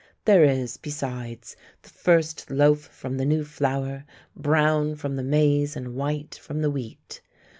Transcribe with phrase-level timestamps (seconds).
[0.25, 4.03] There is, besides, the first loaf from the new flour,
[4.35, 7.21] brown from the maize and white from the wheat.